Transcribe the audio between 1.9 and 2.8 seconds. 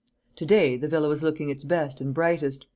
and brightest.